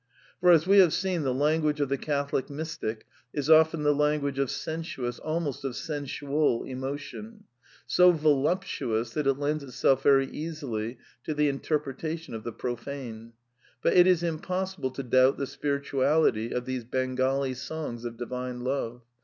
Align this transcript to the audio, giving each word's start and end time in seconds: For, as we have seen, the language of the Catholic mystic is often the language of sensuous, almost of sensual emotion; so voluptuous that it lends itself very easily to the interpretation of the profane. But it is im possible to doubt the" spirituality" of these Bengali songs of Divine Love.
For, 0.39 0.49
as 0.49 0.65
we 0.65 0.79
have 0.79 0.93
seen, 0.95 1.21
the 1.21 1.31
language 1.31 1.79
of 1.79 1.87
the 1.89 1.97
Catholic 1.99 2.49
mystic 2.49 3.05
is 3.35 3.51
often 3.51 3.83
the 3.83 3.93
language 3.93 4.39
of 4.39 4.49
sensuous, 4.49 5.19
almost 5.19 5.63
of 5.63 5.75
sensual 5.75 6.63
emotion; 6.63 7.43
so 7.85 8.11
voluptuous 8.11 9.11
that 9.11 9.27
it 9.27 9.35
lends 9.35 9.63
itself 9.63 10.01
very 10.01 10.25
easily 10.31 10.97
to 11.25 11.35
the 11.35 11.49
interpretation 11.49 12.33
of 12.33 12.43
the 12.43 12.51
profane. 12.51 13.33
But 13.83 13.93
it 13.93 14.07
is 14.07 14.23
im 14.23 14.39
possible 14.39 14.89
to 14.89 15.03
doubt 15.03 15.37
the" 15.37 15.45
spirituality" 15.55 16.51
of 16.51 16.65
these 16.65 16.83
Bengali 16.83 17.53
songs 17.53 18.03
of 18.03 18.17
Divine 18.17 18.61
Love. 18.63 19.03